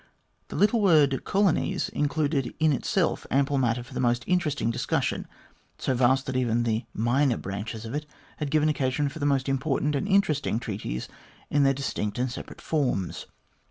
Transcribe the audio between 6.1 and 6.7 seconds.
that even